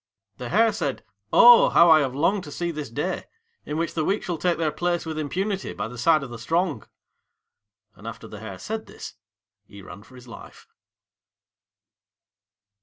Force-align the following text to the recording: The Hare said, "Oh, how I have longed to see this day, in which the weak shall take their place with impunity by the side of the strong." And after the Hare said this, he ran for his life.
The 0.37 0.49
Hare 0.49 0.73
said, 0.73 1.03
"Oh, 1.31 1.69
how 1.69 1.91
I 1.91 1.99
have 1.99 2.15
longed 2.15 2.43
to 2.45 2.51
see 2.51 2.71
this 2.71 2.89
day, 2.89 3.25
in 3.67 3.77
which 3.77 3.93
the 3.93 4.03
weak 4.03 4.23
shall 4.23 4.39
take 4.39 4.57
their 4.57 4.71
place 4.71 5.05
with 5.05 5.19
impunity 5.19 5.73
by 5.73 5.87
the 5.87 5.97
side 5.99 6.23
of 6.23 6.31
the 6.31 6.39
strong." 6.39 6.87
And 7.93 8.07
after 8.07 8.27
the 8.27 8.39
Hare 8.39 8.57
said 8.57 8.87
this, 8.87 9.13
he 9.63 9.83
ran 9.83 10.01
for 10.01 10.15
his 10.15 10.27
life. 10.27 10.67